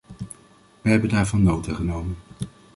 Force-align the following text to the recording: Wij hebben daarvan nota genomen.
Wij 0.81 0.91
hebben 0.91 1.09
daarvan 1.09 1.43
nota 1.43 1.73
genomen. 1.73 2.17